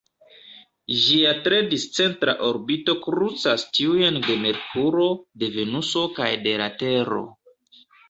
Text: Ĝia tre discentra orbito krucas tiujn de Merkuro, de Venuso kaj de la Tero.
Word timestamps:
Ĝia 1.01 1.33
tre 1.47 1.59
discentra 1.73 2.35
orbito 2.49 2.97
krucas 3.05 3.67
tiujn 3.79 4.19
de 4.27 4.41
Merkuro, 4.49 5.09
de 5.45 5.55
Venuso 5.61 6.07
kaj 6.21 6.35
de 6.51 6.61
la 6.67 6.75
Tero. 6.85 7.27